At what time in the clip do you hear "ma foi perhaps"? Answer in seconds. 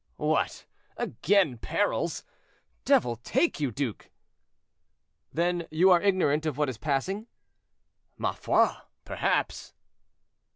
8.17-9.73